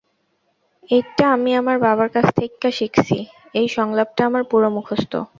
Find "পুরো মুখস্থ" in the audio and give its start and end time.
4.51-5.13